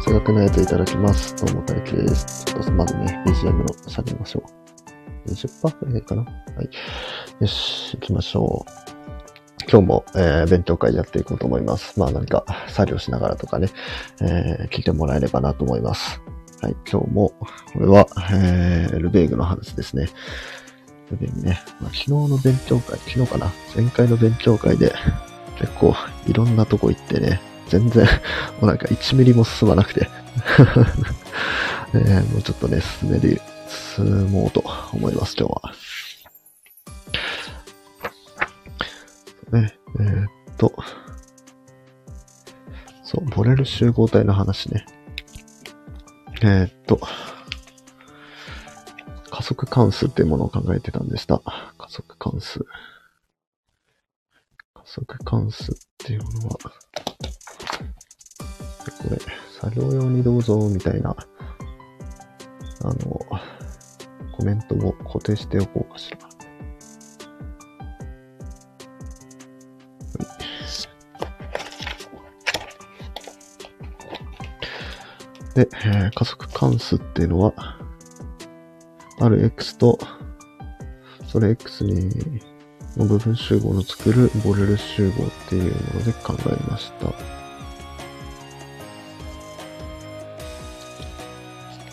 [0.00, 1.34] 数学のやついただきます。
[1.44, 2.44] どうも、大輝です。
[2.44, 4.44] ちょっとまずね、BGM の下げましょ
[5.26, 5.30] う。
[5.30, 6.22] 20%くらいがいいかな？
[6.22, 6.30] は
[6.62, 6.70] い。
[7.40, 8.70] よし、行きましょう。
[9.70, 11.98] 今日も、えー勉強会やっていこうと思います。
[11.98, 13.70] まあ何か作業しながらとかね、
[14.20, 16.20] えー聞いてもらえればなと思います。
[16.62, 17.32] はい、今日も、
[17.72, 20.08] これは、えールベーグの話ですね。
[21.10, 23.50] ルベーグね、まあ、昨日の勉強会、昨日かな？
[23.74, 24.94] 前回の勉強会で、
[25.58, 25.92] 結構
[26.28, 28.06] いろんなとこ行ってね、全然、
[28.60, 30.08] もうなんか1ミリも進まなくて、
[31.94, 35.74] えーもうちょっとね、進める、進もうと思います、今日は。
[39.60, 40.74] ね、えーっと、
[43.04, 44.84] そう、ボレル集合体の話ね。
[46.42, 47.00] えーっと、
[49.30, 51.40] 加速関数っていうものを考えてたんでした。
[51.78, 52.66] 加速関数。
[54.88, 56.70] 加速関数っていうものは、こ
[59.10, 59.18] れ、
[59.60, 62.94] 作業用にどうぞ、みたいな、あの、
[64.34, 66.18] コメントを固定しておこうかしら。
[75.54, 77.52] で、えー加速関数っていうのは、
[79.20, 79.98] ある x と、
[81.26, 82.47] それ x に、
[82.98, 87.06] の部分集合の作るボレル集合っていうもので考えました。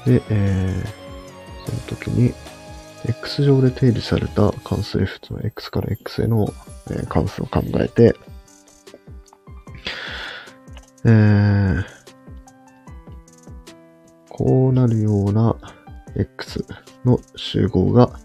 [0.10, 1.06] で、えー
[1.66, 2.32] その時に、
[3.08, 6.54] x 上で定義された関数 f の x から x への、
[7.10, 8.16] 関数を考えて、
[11.06, 11.84] えー
[14.30, 15.56] こうなるような
[16.16, 16.66] x
[17.06, 18.20] の集合が、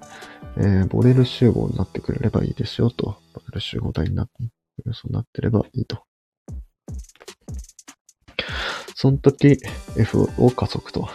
[0.63, 3.17] えーボレル集合になってくれればいいですよと。
[3.33, 4.33] ボレル集合体になって、
[4.93, 6.03] そうなってればいいと。
[8.95, 9.59] その時、
[9.97, 11.01] f を加速と。
[11.03, 11.11] は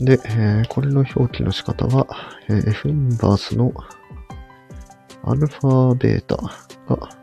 [0.00, 0.04] い。
[0.04, 2.08] で、えーこれの表記の仕方は、
[2.48, 3.72] えー f インバースの
[5.22, 6.36] アルファベータ
[6.92, 7.21] が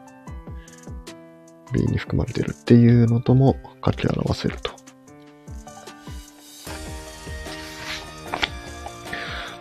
[1.74, 4.72] B に含まれているっていうのとも書き表せると。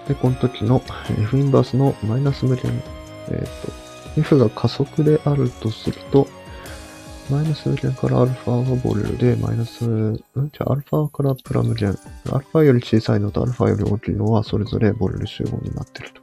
[0.09, 0.83] で、この時の
[1.21, 2.83] F インバースのマイナス無限、
[3.29, 6.27] えっ、と、F が加速であるとすると、
[7.31, 10.17] マイナス無限からアルファがボレルで、マイナス、うん？
[10.17, 11.91] じゃあアルファからプラ無限。
[12.33, 16.23] アルファより小さいのとアルファより大きいのはそれぞれボレル集合になっていると。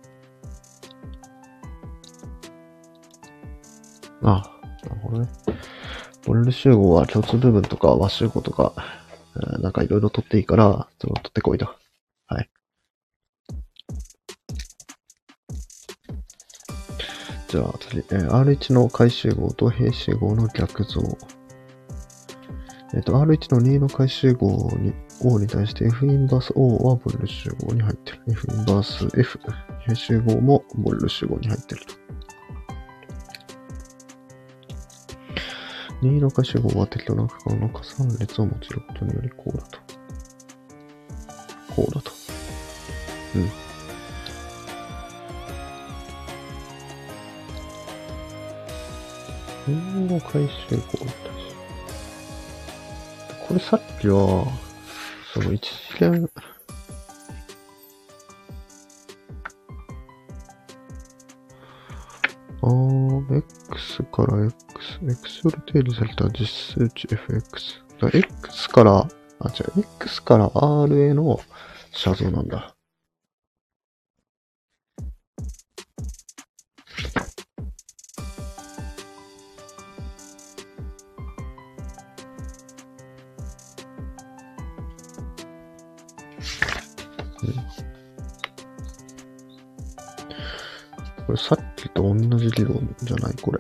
[4.23, 5.29] ああ、なるほどね。
[6.25, 8.73] ボレル集合は共通部分とか和集合とか、
[9.59, 11.67] なんかいろいろ取っていいから、それを取ってこいと。
[12.27, 12.49] はい。
[17.47, 21.01] じゃあ次、えー R1 の回集合と平集合の逆像。
[22.95, 24.93] えっ、と、R1 の2の回集合に、
[25.23, 28.21] O に対して F インバース O はボレル集合に入ってる。
[28.29, 29.39] F インバース F、
[29.83, 31.93] 平集合もボレル集合に入ってると。
[36.05, 39.79] 2の回集合は適当な区間の加算列を用いることによりこうだと。
[41.75, 42.11] こうだと。
[43.35, 43.65] うん。
[49.67, 51.55] 2の回集合に対し。
[53.47, 54.45] これさっきは、
[55.33, 56.29] その一次元、
[62.61, 63.37] あー、
[63.71, 64.55] x から x、
[65.03, 67.81] x より定義された実数値 fx。
[67.99, 69.05] だから x から、あ、
[69.49, 71.39] 違う、x から r への
[71.91, 72.71] 写像なんだ。
[91.25, 93.35] これさっきと同じ理論じゃない？
[93.41, 93.59] これ。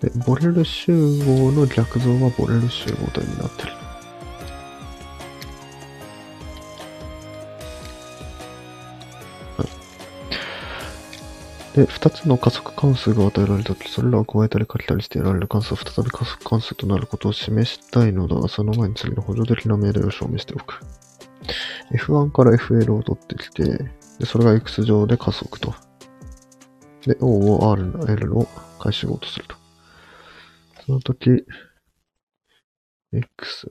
[0.00, 0.92] で、ボレル集
[1.24, 3.72] 合の逆像はボレル集合体になってる。
[11.78, 20.80] で、二つの加速関数が与えられたとき、それらを加えたりかけたりして得られる関数は再び加速関数となることを示したいのだが、その前に次の補助的な命題を証明しておく。
[21.92, 23.64] F1 から FL を取ってきて、
[24.18, 25.74] で、それが X 上で加速と。
[27.06, 28.48] で、O を R の L の
[28.80, 29.57] 回集合とすると。
[30.88, 31.44] その時、
[33.12, 33.70] x、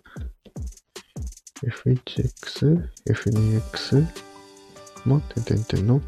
[1.65, 4.05] f1x、f2x
[5.07, 6.01] の点々々の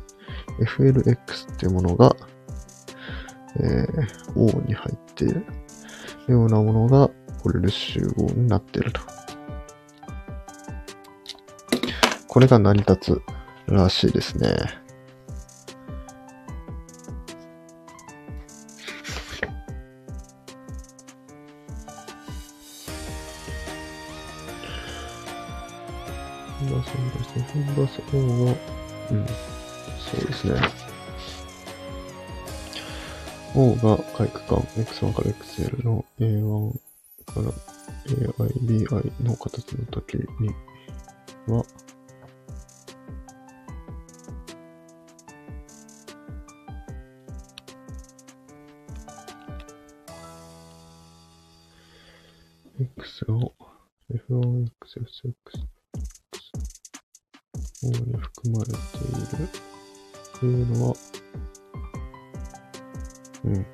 [0.60, 2.16] flx っていうものが、
[3.60, 5.44] えー、O に入っている
[6.28, 7.10] ようなものが
[7.42, 9.02] ポレル集合になっていると。
[12.28, 13.22] これが成り立つ
[13.66, 14.89] らしいですね。
[27.76, 28.56] バス、O は、
[29.12, 29.26] うん、
[30.00, 30.62] そうですね。
[33.56, 36.80] O が回区間 x1 から xl の a1
[37.34, 37.52] から
[38.40, 40.50] ai, bi の形の時に
[41.48, 41.66] は、
[52.80, 53.54] x を
[54.12, 54.70] f1x,
[55.02, 55.69] f2x
[58.50, 60.96] 含まれているっていうのは、
[63.46, 63.66] うん。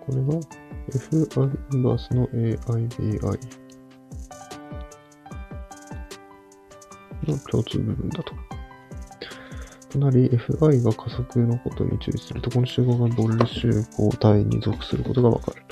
[0.00, 0.40] これが
[0.90, 3.20] Fi インバースの AIBI
[7.26, 8.34] の共通部分だと。
[9.90, 15.65] となり、Fi が加速のことに注意すると、この集合がボル集合体に属することがわかる。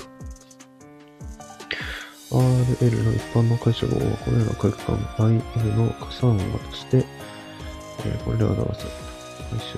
[2.35, 8.85] RL の一般の解釈は、このような回帰感 IL の加算和として、えー、これで表す。
[9.51, 9.77] 回集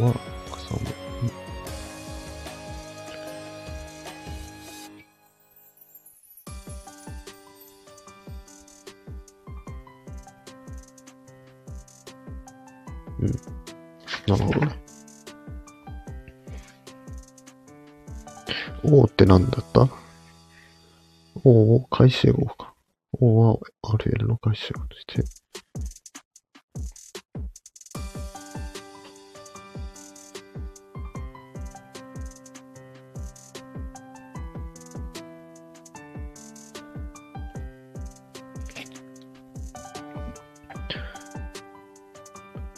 [0.00, 0.12] 合は
[0.50, 0.92] 加算和。
[13.20, 13.28] うん。
[14.26, 14.82] なるほどね。
[18.84, 20.01] O って何だった？
[21.44, 22.72] O を回集合か。
[23.20, 25.24] O は RL の回集合として、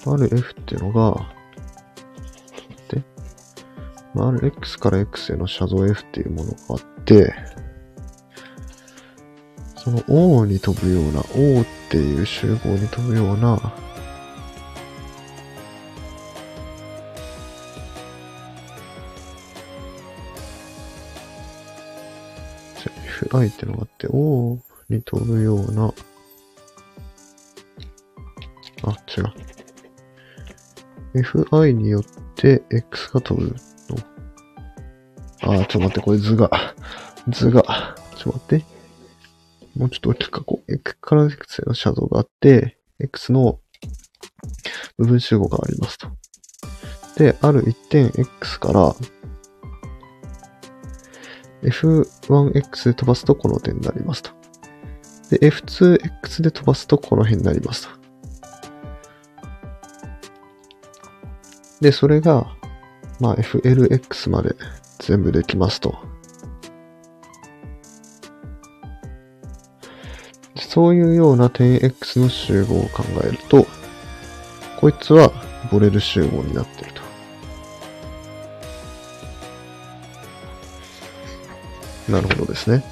[0.06, 1.26] RF っていうのが、
[2.88, 3.02] で、
[4.14, 7.44] RX から X へのシャドウ F っていうものがあって、
[9.84, 13.60] その O に飛ぶような、O っていう集合に飛ぶような、
[23.28, 24.58] FI ってのがあって、O
[24.88, 25.92] に飛ぶような、
[28.84, 29.32] あ、違う。
[31.20, 32.04] FI によっ
[32.36, 33.56] て X が飛ぶの。
[35.42, 36.50] あ、ちょっと待って、これ図が、
[37.28, 37.62] 図が、
[38.16, 38.74] ちょっと待って。
[39.84, 40.72] もうちょっと大きく書こう。
[40.72, 43.60] X から X へのシャドウがあって、X の
[44.96, 46.08] 部分集合がありますと。
[47.19, 48.96] で、ある一点 X から
[51.62, 54.31] F1X で飛ばすとこの点になりますと。
[55.28, 57.90] で、F2X で飛ばすとこの辺になりますと。
[61.82, 62.56] で、それが、
[63.20, 64.56] まあ FLX まで
[65.00, 66.14] 全部できますと。
[70.74, 73.64] そういうような点 X の集合を考えると、
[74.81, 75.31] こいつは
[75.70, 77.02] ボレル集合になっていると。
[82.10, 82.82] なるほどですね。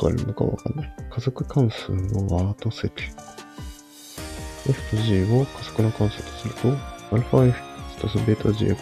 [0.00, 0.92] 使われるのかわかんない。
[1.10, 2.90] 加速関数のワード積。
[4.66, 6.68] F と G を加速の関数とすると、
[7.16, 7.54] αf
[8.02, 8.76] 足す βgx、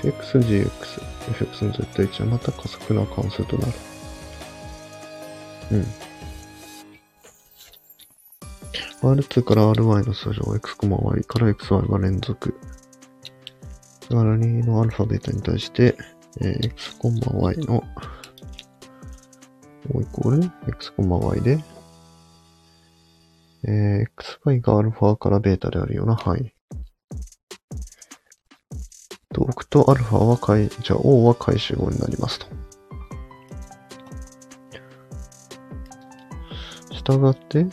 [0.00, 3.72] fxgx、fx の絶対値はまた加速の関数となる。
[5.72, 5.86] うん。
[9.02, 12.58] R2 から RY の数字を x, y から xy が連続。
[14.08, 15.94] だから2のアルファベットに対して、
[16.40, 17.84] えー、x, y の
[19.92, 21.58] O イコール x, y で、
[23.66, 24.06] えー、
[24.44, 26.52] xy がアルファからベータであるような範囲。
[29.32, 32.46] と置くと、アルファは解、じゃあ O は回集合になりますと。
[36.94, 37.66] したがって、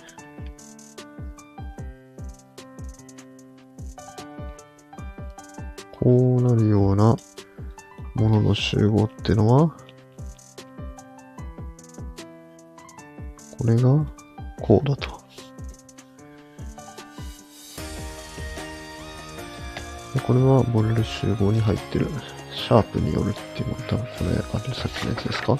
[5.99, 7.15] こうなるような
[8.15, 9.77] ものの集合ってのは、
[13.61, 14.03] これが
[14.59, 15.21] こうだと。
[20.25, 22.07] これはボレル集合に入ってる
[22.55, 25.59] シャープによるっていうのが多分これあるさっきのやつですか？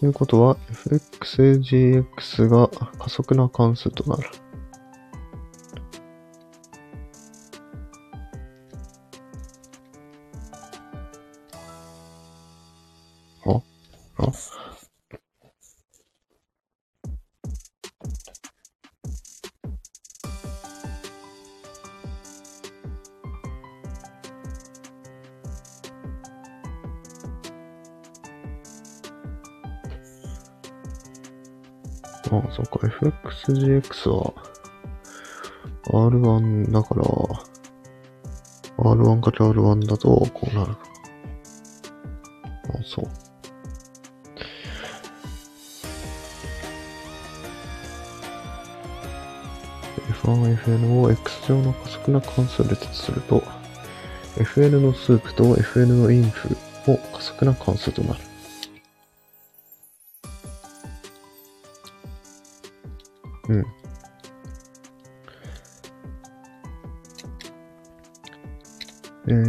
[0.00, 0.56] ということは、
[1.20, 2.68] fxagx が
[2.98, 4.30] 加速な関数となる。
[33.86, 34.34] FX は
[35.86, 37.04] R1 だから、
[38.78, 40.72] R1 かけ R1 だとこうなる。
[40.72, 40.78] あ、
[42.84, 43.04] そう。
[50.24, 53.40] F1、FN を X 上の加速な関数で列すると、
[54.36, 58.25] FN のスープと FN のインフも加速な関数となる。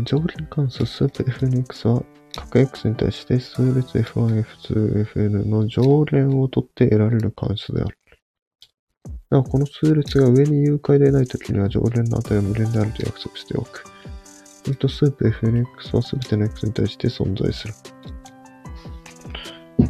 [0.08, 2.04] えー、上輪関数スープ fnx は
[2.36, 7.98] 各 x に対して数列 f1、f2、fn の常連を取って得られる関数である。
[9.30, 13.84] なお、この数列が上に誘拐でないときには常連の値は無連であると約束しておく。
[14.64, 17.74] それとスープ fnx は全ての x に対して存在する。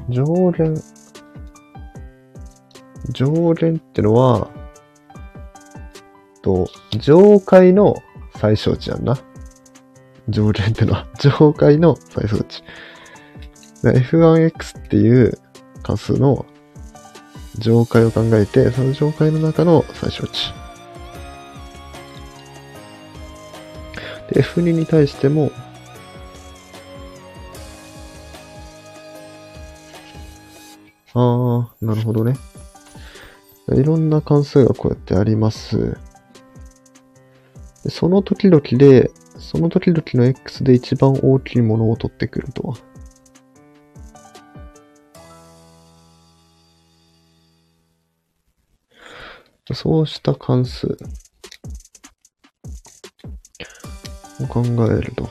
[0.09, 0.75] 常連、
[3.11, 4.49] 常連ってのは、
[6.41, 6.67] と、
[6.99, 7.95] 上階の
[8.37, 9.17] 最小値やんな。
[10.29, 12.63] 常連ってのは、上階の最小値。
[13.83, 15.37] F1x っていう
[15.83, 16.45] 関数の
[17.57, 20.53] 上階を考えて、その上階の中の最小値。
[24.31, 25.51] で、F2 に対しても、
[31.13, 32.35] ああ、なるほどね。
[33.73, 35.97] いろんな関数がこうやってあります。
[37.89, 42.77] その時々で、その時々の x で一番大きいものを取ってくるとは。
[49.73, 50.97] そうした関数
[54.41, 55.29] を考えると。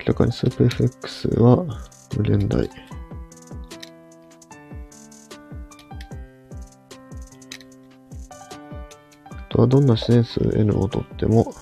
[0.00, 1.64] 明らかにスープ fx は
[2.16, 2.68] 無限大。
[9.48, 11.54] とはどんな自然数 n をとっても、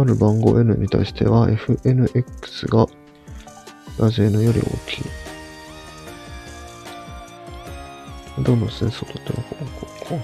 [0.00, 2.86] ある番号 n に対しては fnx が
[3.98, 5.04] ラジ n より大きい。
[8.42, 10.20] どんな自然数をとってもこう、こう、こう。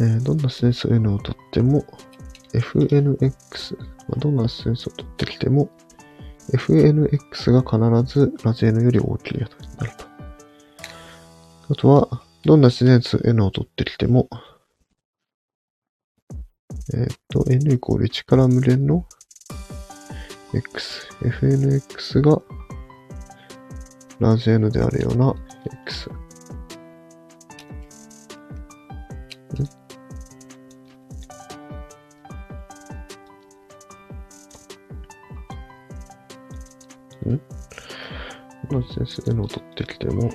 [0.00, 1.84] えー、どんなセンス N を取っても、
[2.54, 3.84] FNX、ま
[4.16, 5.70] あ、どんなセンスを取ってきても、
[6.52, 7.62] FNX が
[8.02, 10.04] 必ずラジ N より大きいやとなると。
[11.70, 14.28] あとは、どんな自然数 N を取ってきても、
[16.94, 19.06] えっ、ー、と、N イコール1から無限の
[20.54, 22.42] X、FNX が
[24.20, 25.34] ラジ N であるような
[25.86, 26.10] X。
[39.12, 40.30] まず先生の取ってきても、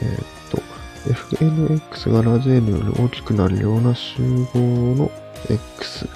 [0.00, 0.58] えー、っと、
[1.36, 4.58] fnx がラジ n より大きくなるような集合
[4.96, 5.10] の
[5.48, 6.08] x。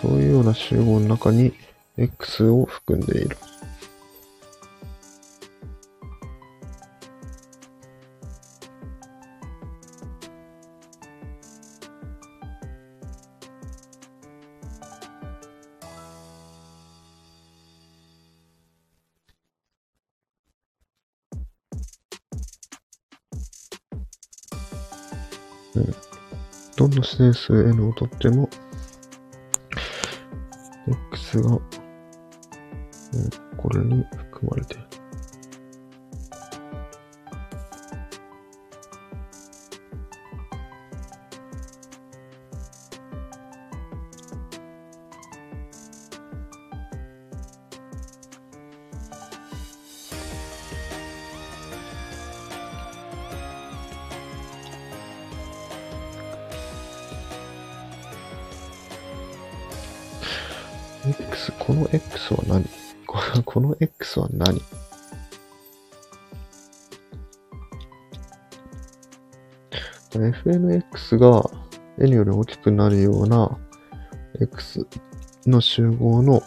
[0.00, 1.52] そういうような集合の中に
[1.98, 3.36] x を含んでいる。
[26.94, 28.48] の整数 n をとっても、
[31.12, 31.58] x が、
[33.56, 35.03] これに含まれている。
[71.14, 71.50] X が
[71.98, 73.56] N より大きくなるような
[74.40, 74.86] X
[75.46, 76.42] の集合の、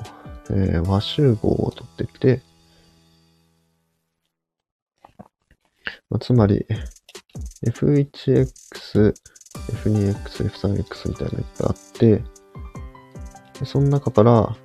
[0.50, 2.42] えー和集合を取ってきて、
[6.10, 6.66] まあ、つまり
[7.66, 12.24] F1X、F2X、F3X みたいなのがあって、
[13.66, 14.56] その中から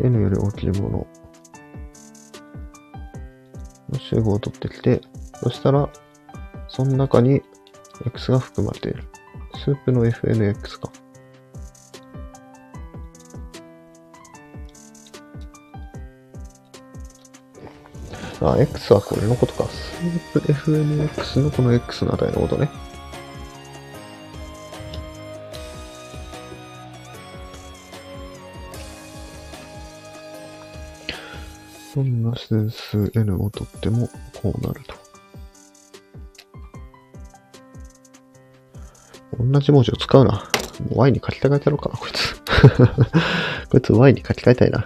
[0.00, 1.06] N より大きいもの
[3.90, 5.00] の集合を取ってきて、
[5.42, 5.88] そしたら、
[6.68, 7.42] その中に
[8.04, 9.04] X が含まれている。
[9.54, 10.90] スープの FNX か。
[18.42, 19.64] あ、X はこれのことか。
[19.64, 22.68] スープ FNX のこの X の値のことね。
[31.94, 34.06] どんな自然数 n をとっても
[34.42, 35.05] こうなると。
[39.52, 40.32] 同じ文字を使うな。
[40.90, 42.34] もう y に書き換えてやろうかな、こいつ。
[43.70, 44.80] こいつ y に書き換えたいな。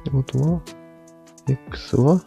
[0.00, 0.60] ってことは、
[1.48, 2.22] x は、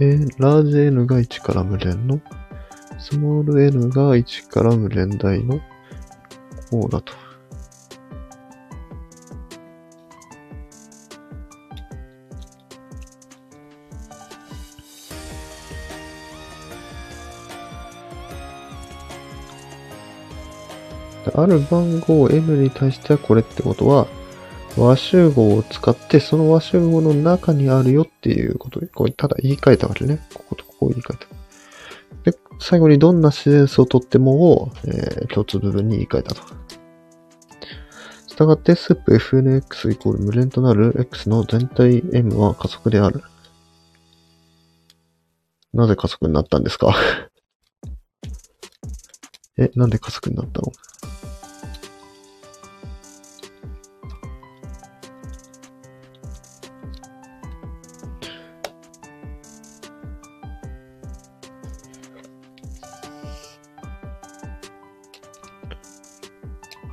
[0.00, 2.20] えー、ラージ n が1から無限の、
[3.04, 5.60] スモール n が1から無限大の、
[6.70, 7.12] こうだと。
[21.34, 24.06] ある番号 m に対してはこれってことは、
[24.78, 30.26] 和集合を使って、その和集合の中にあるよっていうことで、これただ言い換えたわけね。
[30.32, 31.23] こことここを言い換えた。
[32.66, 36.42] 最後にどんな自然数をとってもを、えー共通部分に言い換えたと。
[38.26, 43.22] したがって、スープ fnx イコール無限となる x の全体 m は加速である。
[45.74, 46.96] なぜ加速になったんですか？
[49.58, 50.72] え、なんで加速になったの？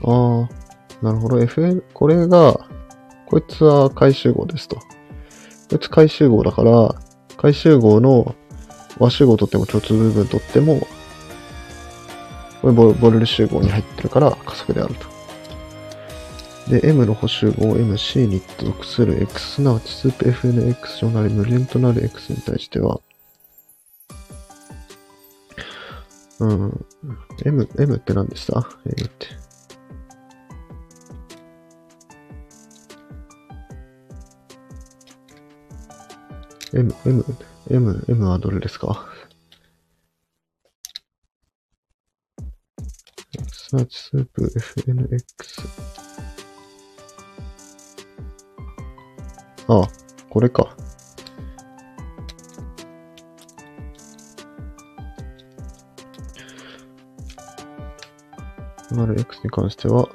[0.03, 0.47] あ
[1.01, 1.37] あ、なるほど。
[1.39, 2.59] FN、これが、
[3.25, 4.77] こいつは回集合ですと。
[4.77, 4.81] こ
[5.75, 6.95] いつ回集合だから、
[7.37, 8.35] 回集合の
[8.99, 10.87] 和集合とっても共通部分とっても、
[12.61, 15.11] これボボルル集合に入ってるから加速であると。
[16.69, 23.01] で、M の補集合 MC に属する X、すなわちスープ FNX 上なり無限となる X に対しては、
[26.39, 26.85] うん、
[27.45, 29.40] M、M って何でした ?M って。
[36.73, 37.25] M、M、
[37.69, 39.05] M、M はどれですか？
[43.51, 45.21] すなわちスープ FNX。
[49.67, 49.87] ああ、
[50.29, 50.75] これか。
[58.91, 60.09] なる X に関しては、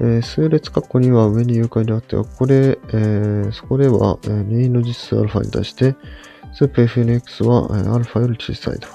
[0.00, 5.94] えー数列括弧には上に誘拐であっては、ここで、えーそこでは、えー任意の実数 α に対して、
[6.54, 8.88] スープ FNX は、えーアルファより小さいと。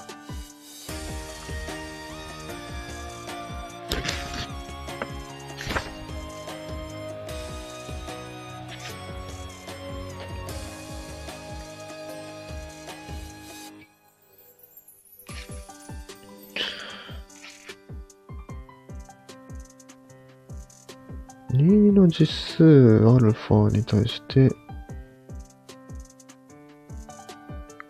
[22.12, 22.62] 実数
[23.06, 24.50] α に対して、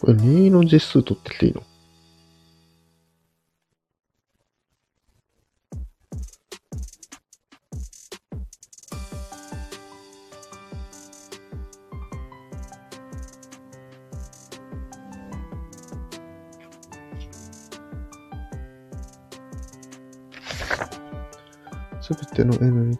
[0.00, 1.62] これ2の実数取ってきていいの？
[22.00, 22.52] すべての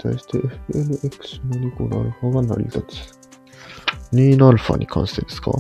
[0.03, 3.19] 対して fnx の2個の α が成り立つ。
[4.13, 5.53] 2の α に関してですか？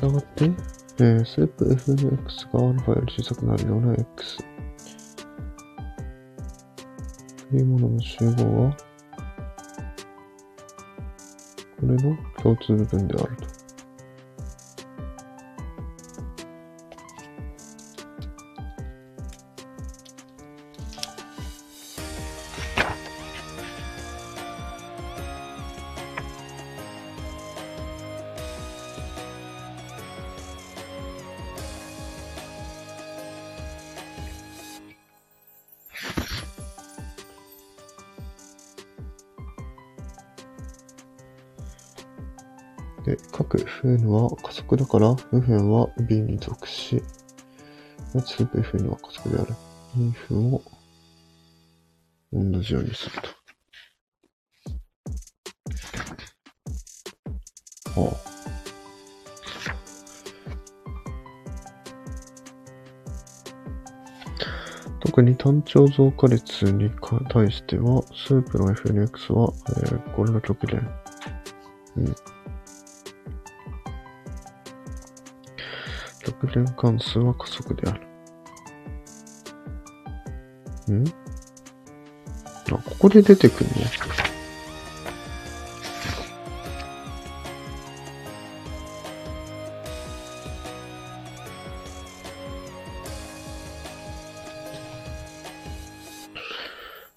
[0.00, 4.38] したがって、えー、スープ fx が α より小さくなるような x
[7.50, 8.76] というものの集合は、
[11.78, 13.49] これの共通部分であると。
[44.76, 47.02] だから、右辺は B に属し、
[48.12, 49.54] スープ Fn は加速である。
[49.96, 50.62] 2分を
[52.32, 53.12] 同じようにする
[57.94, 58.00] と。
[58.00, 58.30] はあ。
[65.00, 66.90] 特に単調増加率に
[67.30, 70.88] 対しては、スープの FNX は、えー、これの極限。
[71.96, 72.14] うん。
[76.40, 78.00] 極限関数は加速である。
[80.94, 81.04] ん？
[82.72, 83.76] あ、ここで出てくるの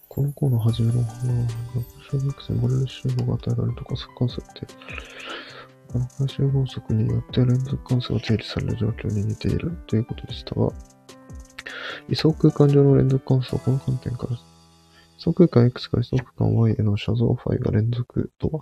[0.10, 1.02] この項の初めの
[2.12, 4.68] 小学生モデル集合が与えられると加速関数って、
[6.18, 10.70] 回収法則によって連続関数が定理される状況に似ているということでしたが、
[12.10, 14.40] 位相空間上の連続関数はこの観点から、位
[15.18, 18.62] 相空間 x から位相空間 y への写像ファイが連続とは、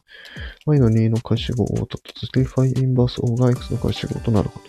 [0.65, 4.65] y の2の回集合 O と続きファイインバース O が x の回集合となること。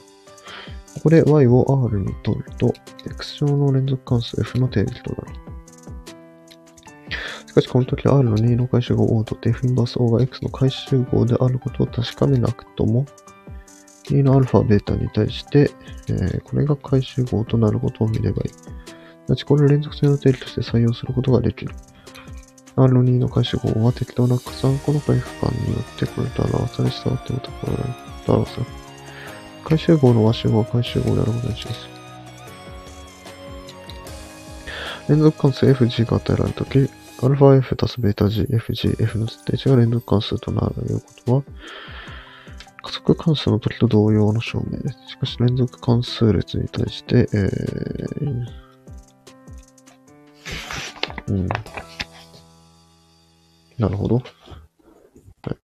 [0.94, 2.72] ここで y を r に取ると、
[3.06, 5.51] x 上の連続関数 f の定理となる。
[7.52, 13.04] しかし、この時 R の2の回集合 O と F インバース O が X の回集合であることを確かめなくとも、
[14.04, 15.70] 2の α、ベータに対して、
[16.08, 18.52] えー、これが回集合となることを見ればいい。
[19.28, 21.74] なち、これを連続性の定理として採用することができる。
[22.76, 27.84] R の2の回集合は適当な加算個の回復間によってこれと表され、したってもところだ
[28.24, 28.60] と表す。
[29.62, 31.86] 回集合の和集合は回集合であることにします。
[35.10, 41.42] 連続関数 fg が与えられたとき、αf たす βg、fg、f の設定値が連続関数となるということは、
[42.82, 44.98] 加速関数の時と同様の証明です。
[45.10, 48.46] しかし連続関数列に対して、えー、
[51.28, 51.48] うん。
[53.78, 54.16] なるほど。
[54.16, 55.56] はい。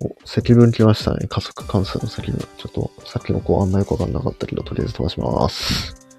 [0.00, 1.28] お、積分来ましたね。
[1.28, 2.40] 加速関数の積分。
[2.58, 6.11] ちょっと、さっきのこうあんまよくわかんなかったけど、とりあえず飛ばします。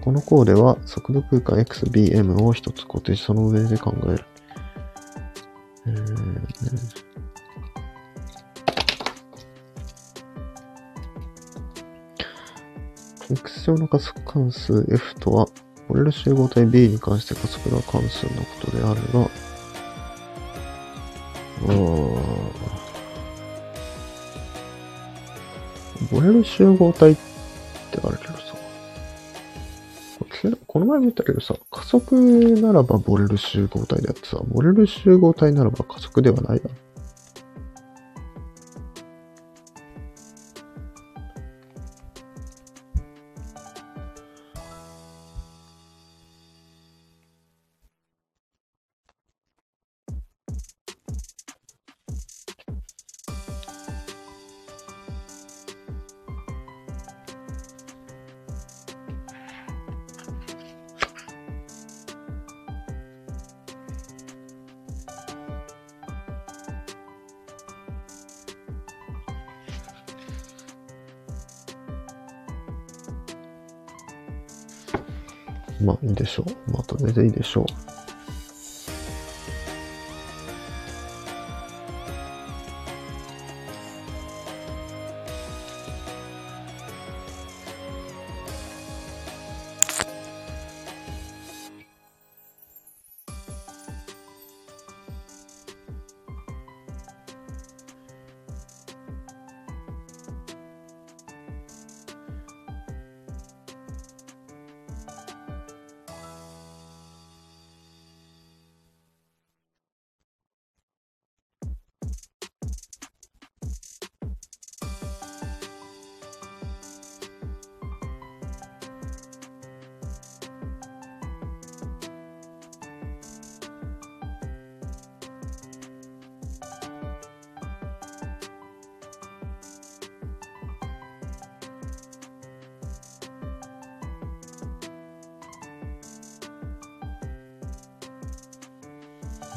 [0.00, 4.24] この項では速度空間 xbm を一つ固定し、その上で考える。
[5.86, 7.08] えー、
[13.32, 15.46] x 上の加速関数 f とは、
[15.88, 19.30] モレル集合体 b に関して加速度関数のことであるが、
[21.66, 21.76] うん。
[26.12, 27.27] モレル集合体って
[30.88, 32.14] 前も言ったけどさ、加速
[32.60, 36.70] ならばボレル集合体であってさ、ボレル集合体ならば加速ではないだろ。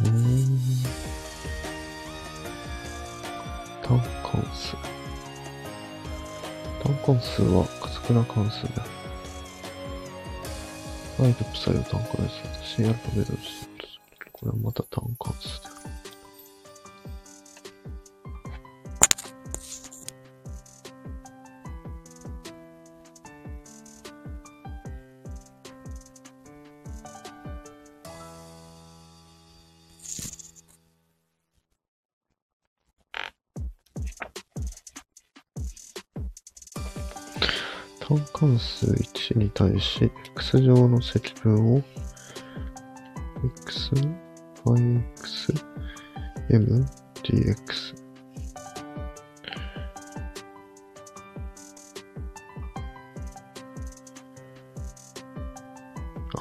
[0.03, 0.59] うーん。
[3.83, 4.75] 単関数。
[6.83, 8.85] 単関数は加速な関数だ。
[11.19, 12.75] ライトプサイを単関数。
[12.75, 13.33] C アルファベット
[14.31, 15.10] これはまた単
[39.51, 41.83] に対し、x 乗の積分を、
[43.65, 43.91] x、
[44.63, 45.65] 5x、
[46.49, 46.85] m、
[47.23, 47.95] dx。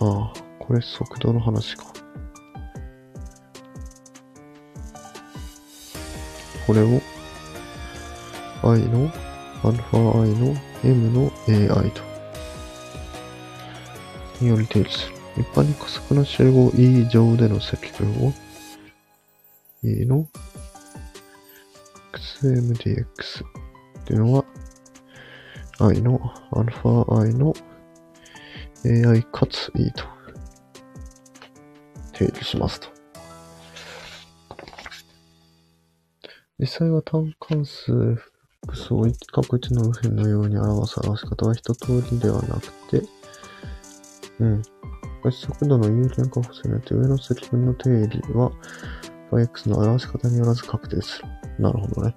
[0.03, 1.85] ああ、これ速度の話か。
[6.67, 7.01] これを
[8.63, 9.11] i の
[9.65, 11.33] アルファ i の m の
[11.77, 12.10] ai と。
[14.41, 15.15] により定義する。
[15.39, 18.33] 一般に加速の集合 e 乗での積分を
[19.83, 20.27] e の
[22.13, 24.45] xmdx っていうのは
[25.79, 26.21] i の
[26.53, 27.55] アルファ i の
[28.85, 30.05] ai かつ e と
[32.13, 32.89] 定義しますと。
[36.59, 37.93] 実際は単関数
[38.67, 43.20] 複数を各一の右辺のように表す表し方は一通りではなくて、
[44.41, 44.63] うん。
[45.31, 48.51] 速度の有限化補正によって上の積分の定理は、
[49.39, 51.29] x の表し方によらず確定する。
[51.59, 52.15] なるほどね。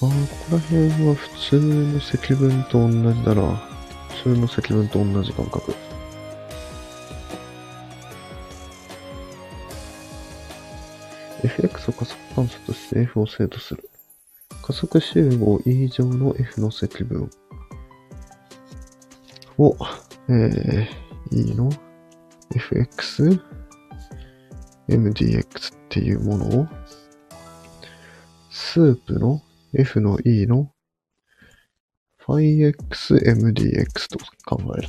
[0.00, 0.12] ああ、こ
[0.50, 3.56] こら辺は普通の積分と同じだな。
[4.22, 5.87] 普通の積分と同じ感覚。
[13.22, 13.88] を精度する。
[14.62, 17.30] 加速集合 e 乗の f の積分
[19.56, 19.76] を、
[20.28, 21.70] えー、e の
[22.54, 23.40] fx
[24.88, 26.66] mdx っていうものを、
[28.50, 29.42] スープの
[29.74, 30.72] f の e の
[32.26, 34.88] phi-x-mdx と考える。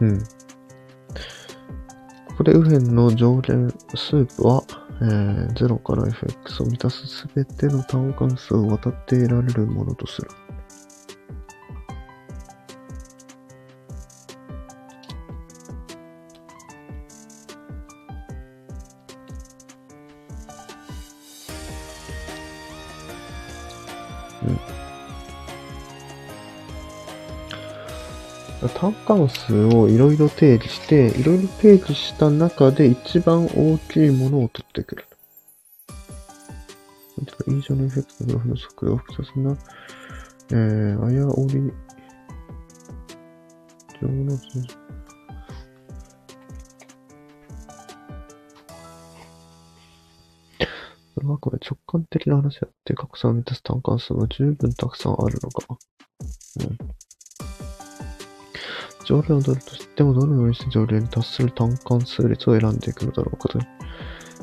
[0.00, 0.37] うん。
[2.52, 4.62] 右辺の上限スープは、
[5.00, 10.28] えー、0から fx を満たすすべての単関数を渡って得られるものとする。
[28.88, 35.04] 単関数をいろいろ定義して、いろいろ定義した中で一番大きいものを取ってくる。
[37.48, 39.56] 以上のエフェクトのグラフの速度を複雑な、
[40.52, 41.72] えー、あやおり、
[44.00, 44.42] 上の図
[51.14, 55.78] それはこれ直感的な話であって、格差を満たす単関数は十分たくさんあるのか。
[59.08, 63.58] 条例を取るとしても、どのようにして条例に達する単関数列を選んでいくのだろうかと。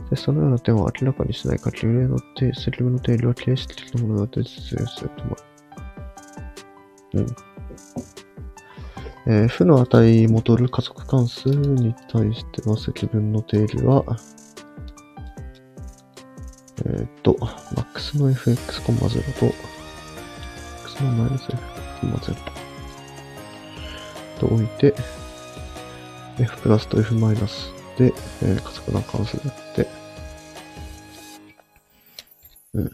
[0.10, 5.38] でそのような点を明らかにしない限り、例の定積分の定理は形式的なものだと実現すると思
[7.14, 7.18] う。
[7.20, 7.26] うん。
[9.28, 14.04] えー、負の値に戻る加速関数に対しては積分の定理は、
[16.86, 17.34] えー、っと、
[17.76, 19.46] max の fx, 0と、
[20.86, 22.55] x のマイナス fx, 0
[24.40, 24.94] と置いて、
[26.40, 29.88] f プラスと f マイナスで、えー、加速な関数であって、
[32.74, 32.92] うん。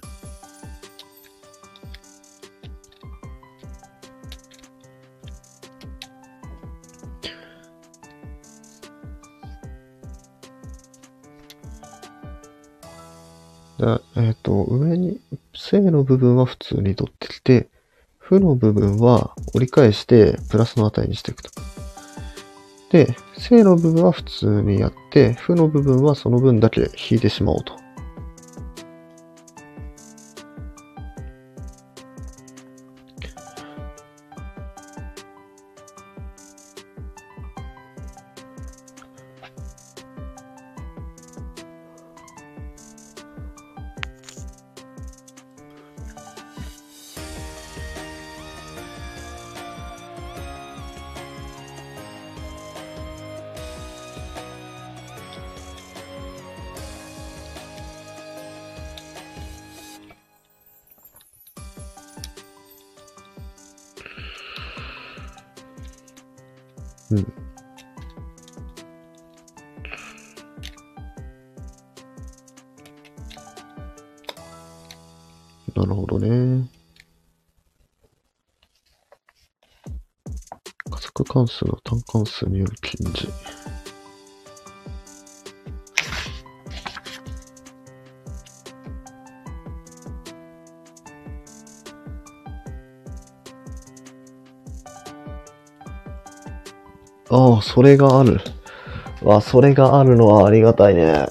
[14.21, 15.19] えっ、ー、と、上に、
[15.54, 17.69] 正の部分は普通に取ってきて、
[18.32, 21.50] 負の部分は折り返してプラスの値にしていくと。
[22.89, 27.81] で、正の部分は普通にやって、負の部分はその分だけ引いてしまおうと。
[82.22, 83.12] の単関数による近似。
[97.34, 98.42] ああ、それがある。
[99.24, 101.28] わ、それがあるのはありがたいね。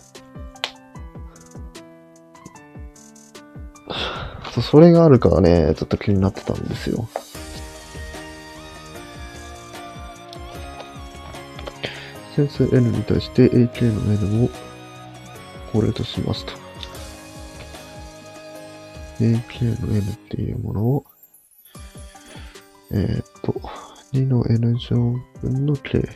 [4.62, 7.06] それがあるからね、ちょっと気になってたんですよ。
[12.36, 14.48] 整数 n に対して ak の n を
[15.72, 16.52] これとしますと。
[19.18, 21.04] ak の n っていうものを、
[22.92, 23.52] えー、っと、
[24.12, 26.08] 2の n 乗分の k。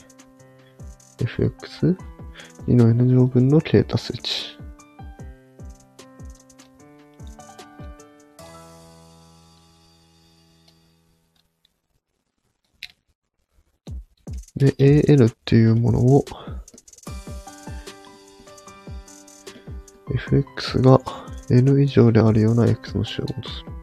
[1.19, 1.97] fx、
[2.67, 4.54] 2の n 乗分の k 足す1。
[14.65, 14.75] で、
[15.13, 16.25] an っていうものを
[20.09, 20.99] fx が
[21.51, 23.75] n 以上であるような x の集合とする。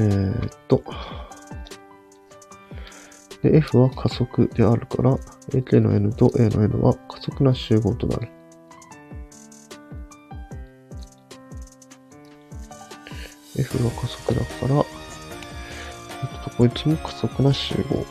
[0.00, 0.82] えー、っと。
[3.42, 5.16] で、F は加速であるから、
[5.50, 8.28] AK の N と A の N は加速な集合となる。
[13.58, 14.97] F が加速だから、
[16.58, 18.04] こいつも加速な集合。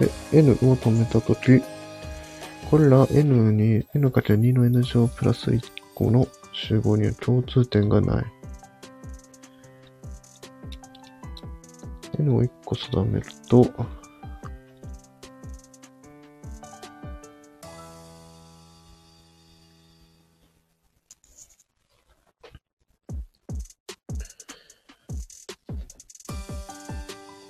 [0.00, 1.62] で、N を止めたとき、
[2.68, 5.62] これら N に N×2 の N 乗プラス1
[5.94, 8.24] 個の集合には共通点がない。
[12.18, 13.64] N を1個定めると、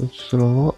[0.01, 0.75] こちらは、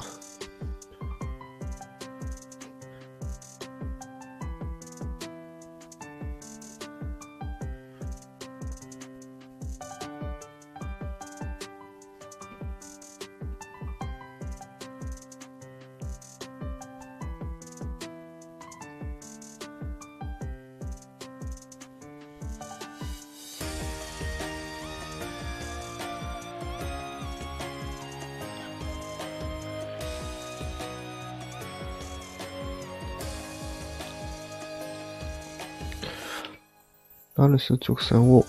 [37.45, 38.45] ある数直線を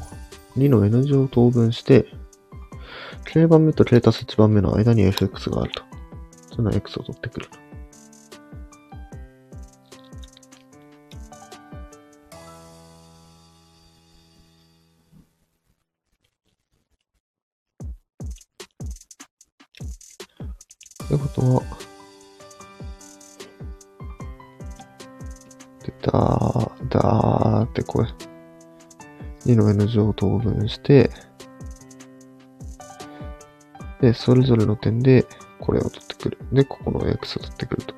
[0.57, 2.05] 2の n 乗等分して、
[3.25, 5.83] k 番目と k たす1番目の間に fx があると。
[6.55, 7.47] その x を取ってくる。
[7.47, 7.62] と
[29.45, 31.09] 2の n 乗を等分して、
[34.01, 35.25] で、それぞれの点で
[35.59, 36.37] これを取ってくる。
[36.51, 37.93] で、ここの x を取ってくると。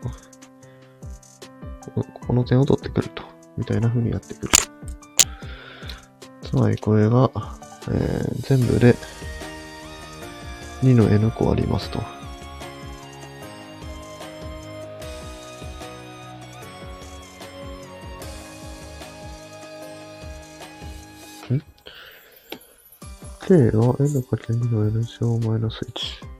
[1.96, 3.24] ここの点を取ってくると。
[3.58, 4.52] みたいな風にやってくる。
[6.44, 7.32] つまりこれが、
[7.88, 8.96] えー全部で
[10.84, 12.15] 2の n 個ありますと。
[23.48, 26.36] ?k が n かけ2の n 乗マイナス1。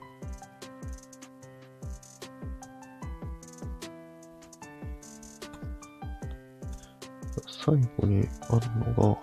[7.66, 9.20] 最後にあるのが、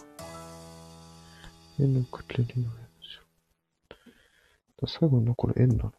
[1.78, 2.70] n かけ2の n
[4.80, 4.88] 乗。
[4.88, 5.96] 最後に残る n なのか。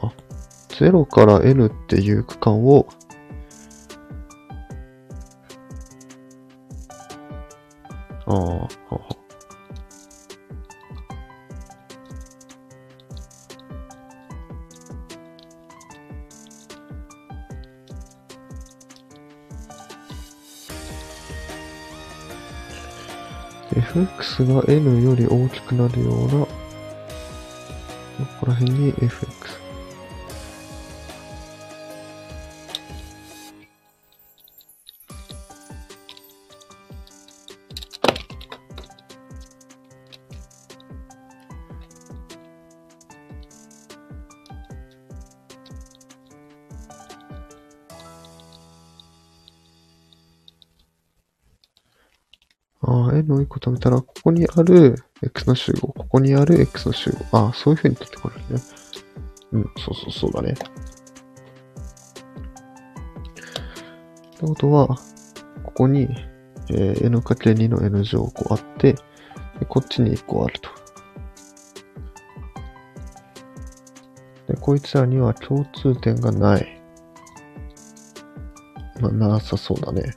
[0.00, 0.12] あ、
[0.70, 2.88] 0から n っていう区間を、
[24.54, 26.48] が n より大きくなるような、こ
[28.40, 29.51] こら辺に fx。
[54.54, 57.38] ある x の集合、ここにある x の集合。
[57.38, 58.62] ああ、そういう風に取ってこれるね。
[59.52, 60.52] うん、そうそうそうだね。
[60.52, 60.56] っ
[64.38, 64.88] てことは、
[65.62, 66.08] ここに、
[66.70, 68.92] えー n×2 の n 乗個あって、
[69.58, 70.70] でこっちに1個あると。
[74.48, 76.82] で、こいつらには共通点がない。
[79.00, 80.14] まあ、なさそうだね。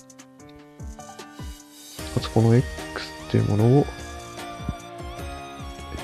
[2.15, 2.65] まずこの x
[3.27, 3.86] っていうものを、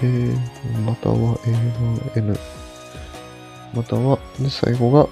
[0.03, 0.33] え
[0.85, 2.37] または a の n、
[3.75, 5.07] または、で、最後が、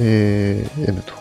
[0.00, 1.12] え、n と。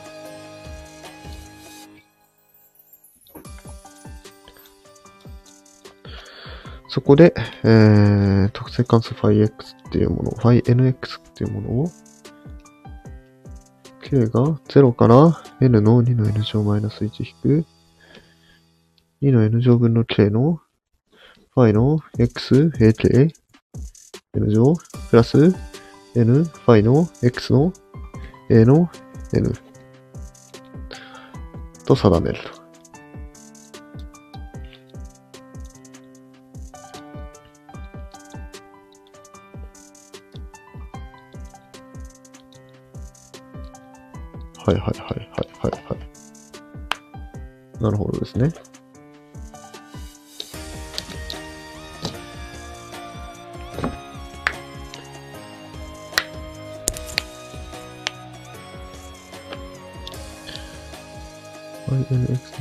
[6.87, 7.33] そこで、
[7.63, 11.91] えー、特性関数 phi x っていうもの、phi nx っていうものを、
[14.01, 17.65] k が0から n の2の n 乗マイナス1引く、
[19.21, 20.60] 2の n 乗分の k の
[21.53, 23.09] phi の x ak
[24.33, 24.73] n 乗
[25.09, 25.53] プラス
[26.15, 27.73] n phi の x の
[28.49, 28.89] a の
[29.33, 29.51] n
[31.85, 32.61] と定めると。
[44.63, 45.29] はいはいはいはい
[45.59, 47.83] はいはい。
[47.83, 48.70] なるほどですね。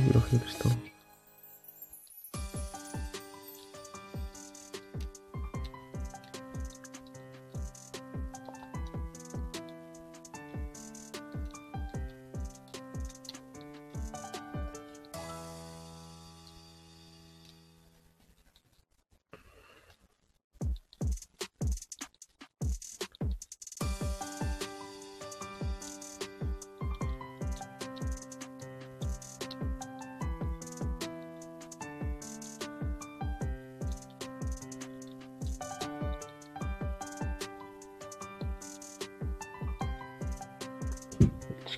[0.09, 0.50] INX の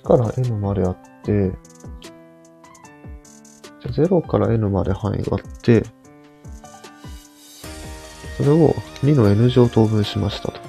[0.04, 1.50] から n まであって、
[3.80, 5.82] じゃ0から n まで範囲があって、
[8.36, 10.63] それを2の n 乗等分しましたと。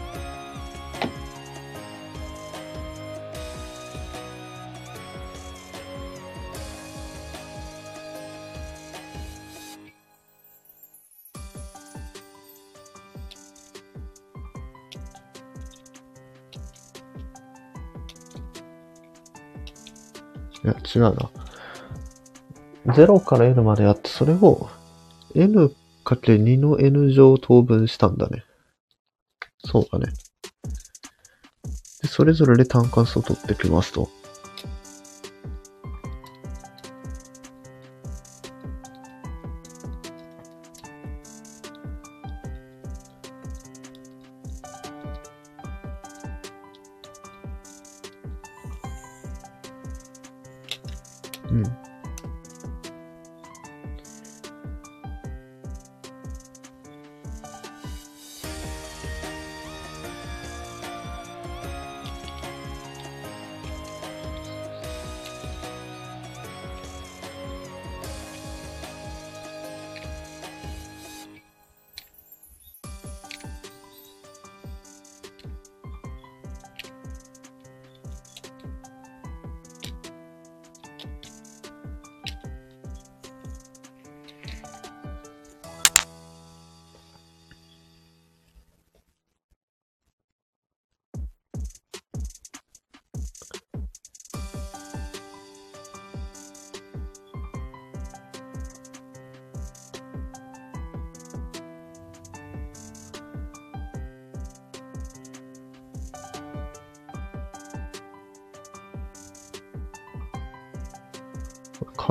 [20.95, 21.29] 違うな。
[22.93, 24.69] 0から n まであって、それを
[25.35, 28.43] n×2 の n 乗を等分したんだね。
[29.65, 30.13] そうだね。
[32.01, 34.09] で、それぞれで単関数を取ってきますと。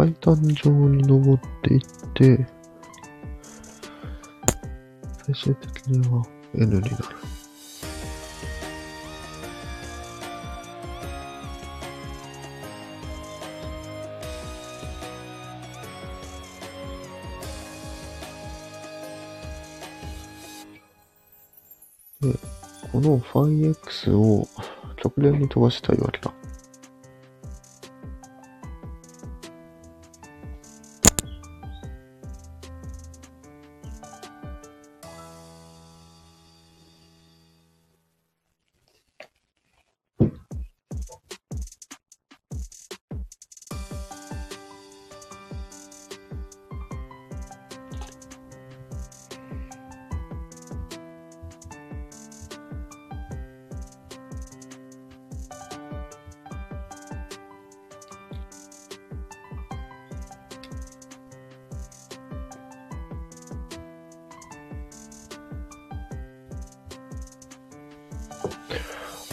[0.05, 1.81] 階段状に登っていっ
[2.13, 2.47] て、
[5.25, 6.23] 最終的には
[6.55, 6.95] N になる。
[22.21, 22.39] で、
[22.93, 24.47] この phi-x を
[25.03, 26.31] 直連に飛ばしたいわけだ。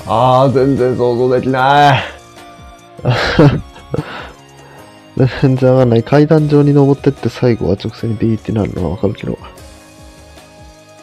[0.08, 2.04] ああ、全然想像できない。
[5.42, 6.04] 全然わかんない。
[6.04, 9.38] 階段上に登ってって最後は直線にビーってなるのはわかるけど。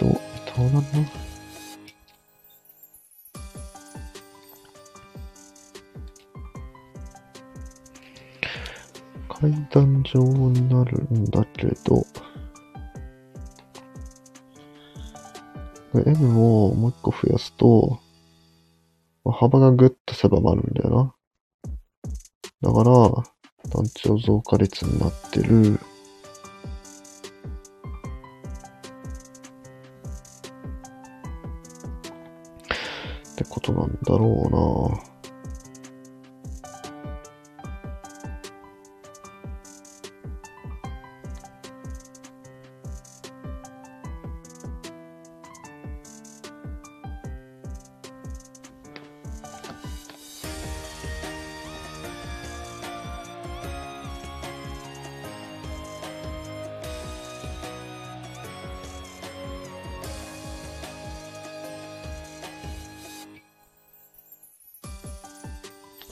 [0.01, 0.21] どう、
[0.57, 0.83] どうなんの？
[9.29, 12.05] 階段状になるんだけど、
[15.95, 18.01] M をもう一個増やすと、
[19.39, 21.15] 幅がぐっと狭まるんだよな。
[22.61, 25.79] だから、単調増加率になってる。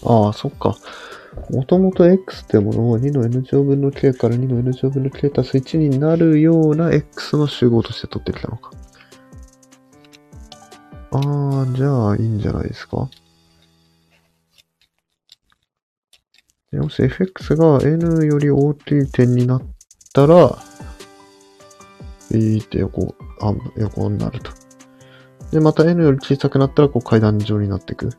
[0.04, 0.76] ああ、そっか。
[1.50, 8.70] もともと x ってものを2の n 乗分の k から2の n 乗分の k 足す1になるような x の集合として取ってきたのか。
[11.12, 11.18] あ
[11.62, 13.08] あ、じゃあいいんじゃないですか。
[16.72, 19.62] もし fx が n より大きい点になっ
[20.12, 20.58] たら、
[22.30, 24.50] ビーって横、あ横になると。
[25.52, 28.10] で、また n より小さくなったら、こう階段状になっていく。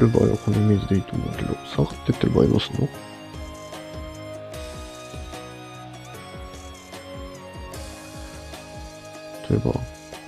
[0.00, 2.88] る場合はこのイメージでいいと思うけど、下がってってる場合どうすんの？
[9.50, 9.80] 例えば、こ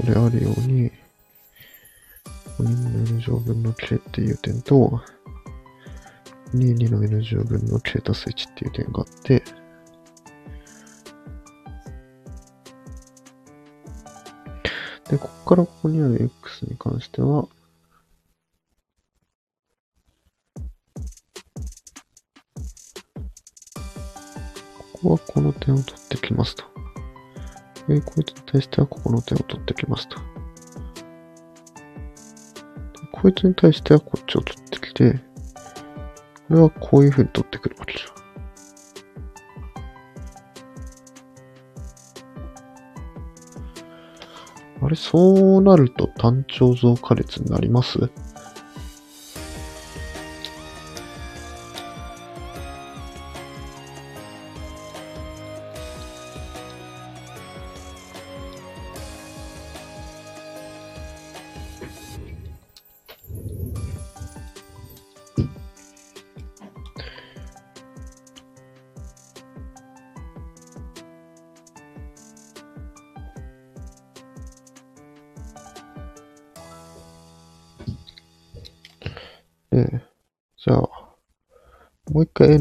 [0.05, 0.91] れあるように、
[2.59, 5.01] 2の n 乗分の k っていう点と、
[6.55, 9.45] 2、2の n 乗分の k 足す1っていう点があって、
[15.09, 17.47] で、ここからここにある x に関しては、
[25.65, 26.65] 点を取ってきますと。
[27.89, 30.19] で、こいつに対してはここの点を取ってきますと。
[33.13, 35.21] こいつに対してはこっちを取ってきて、
[36.49, 38.09] これはこういう風に取ってくるわけじゃ
[44.83, 44.87] ん。
[44.87, 48.11] あれ、そうなると単調増加列になります？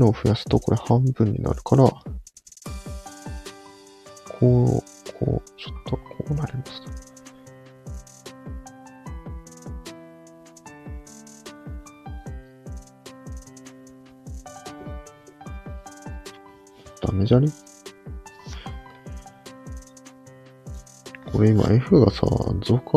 [0.01, 2.01] もう一回 n を増やすとこれ半分になるから、こ
[4.39, 6.81] う、こう、ちょっとこうなります。
[17.01, 17.47] ダメじゃね？
[21.31, 22.21] これ今 F がさ、
[22.61, 22.91] 増加、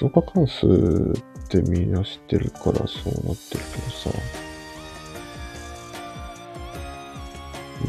[0.00, 4.49] 増加関数ってみんな知ってるからそうなってるけどさ。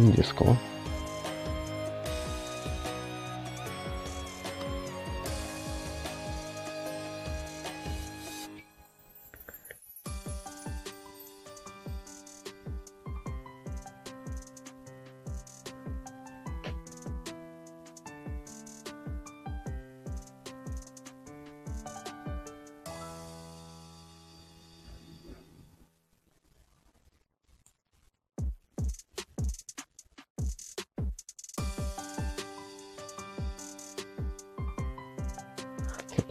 [0.02, 0.45] いいんですか？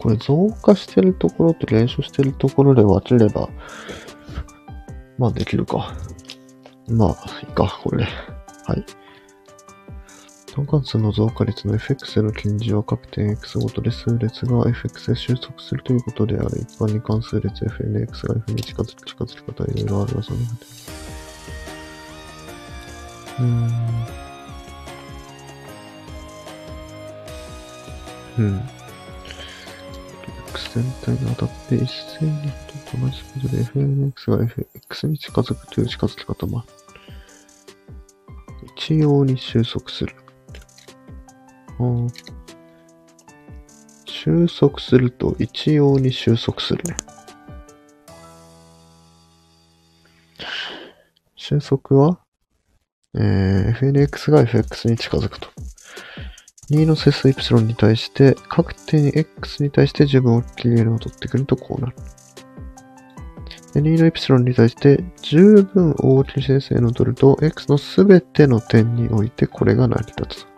[0.01, 3.49] これ増加してるところと減少してるところで分ければ、
[5.19, 5.93] まあできるか。
[6.87, 7.09] まあ、
[7.41, 8.05] いいか、これ。
[8.65, 8.83] はい。
[10.55, 16.49] 単関数の増加率の fx への近似は各点 x ごとで数列が fx へ収束するということである。
[16.59, 20.39] 一般に関数列 fnx が f に近づく近づき方いろいろあるが、その
[23.39, 23.71] うん。
[28.39, 28.80] うん。
[30.73, 32.31] 全体に当たって一斉に
[32.91, 36.63] と同じことで fnx が fx に近づくという近づき方も。
[38.77, 40.15] 一様に収束する。
[44.05, 46.95] 収束すると一様に収束するね。
[51.35, 52.19] 収束は、
[53.15, 55.50] えー、fnx が fx に近づくと。
[56.71, 61.95] 2の整数イプシロンに対して、各点 x に対して十分大きい n を取ってくるとこうなる。
[63.73, 70.51] で2のイプシロンに対して十分大きい整数 n を取ると、x のすべての点においてこれが成り立つ。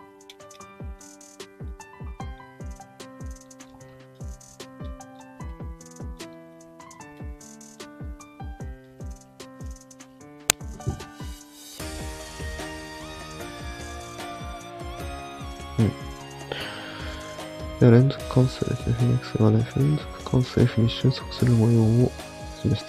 [15.76, 16.03] で
[17.80, 18.94] は連続関数ですね。
[19.22, 22.12] fx がね、連続関数 f に収束する模様を
[22.62, 22.88] 示し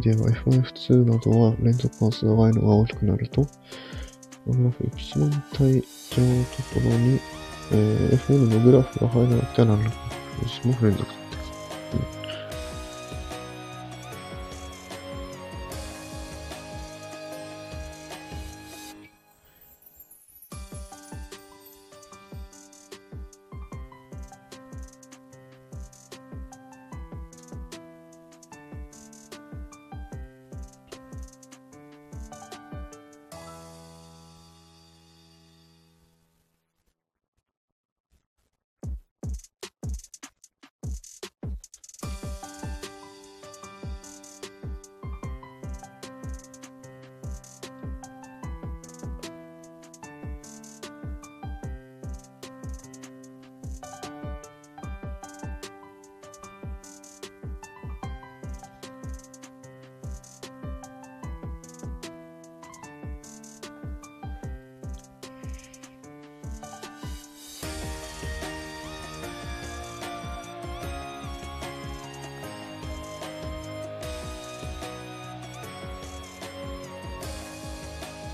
[0.00, 3.46] では F1、F2 などは連続関数の y のが大きくなると、
[4.46, 4.90] グラフ y
[5.52, 7.20] 対上のところに、
[7.72, 9.88] えー Fn のグラフが入らなきゃならない。
[9.88, 12.25] も連続だって。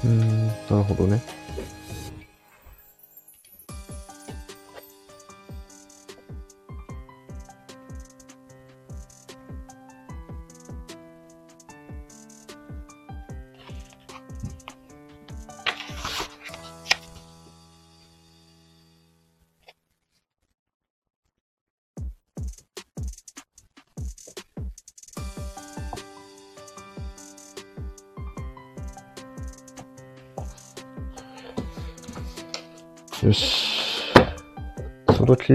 [0.05, 1.21] うん、なるほどね。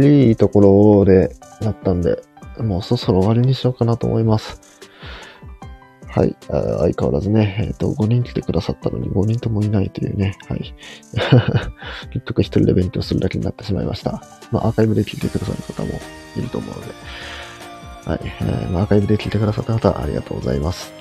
[0.04, 0.62] いいとこ
[1.02, 2.22] ろでなったんで、
[2.60, 4.60] もうそろそろ終わりにしようかなと思います。
[6.18, 6.36] はい。
[6.50, 10.74] あ相変わらずね、えっ、と、5人来てくださったのに5人ともいないというね、はい。
[12.12, 14.24] 結局一人で勉強するだけになってしまいました。
[14.52, 16.00] まあ、アーカイブで聞いてくださる方も
[16.36, 16.94] いると思うので、
[18.06, 18.20] はい。
[18.24, 20.92] えーまあ、アーカイブで聞いてくださった方、ありがとうございます。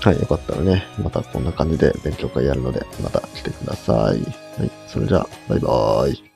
[0.00, 0.20] はい。
[0.20, 3.96] よかったらね、またこんな感じで勉強会やるので、また来てください。
[3.96, 4.70] はい。
[4.86, 6.27] それじゃあ、バイバーイ。